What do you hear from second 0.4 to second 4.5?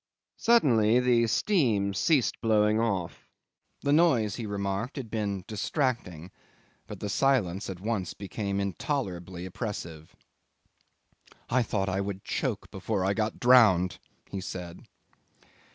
."Suddenly the steam ceased blowing off. The noise, he